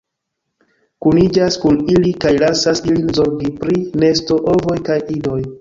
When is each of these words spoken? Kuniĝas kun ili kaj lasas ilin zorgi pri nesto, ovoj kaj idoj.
Kuniĝas 1.05 1.57
kun 1.65 1.77
ili 1.97 2.15
kaj 2.25 2.33
lasas 2.45 2.83
ilin 2.89 3.15
zorgi 3.19 3.55
pri 3.63 3.79
nesto, 4.05 4.43
ovoj 4.57 4.81
kaj 4.91 5.01
idoj. 5.19 5.41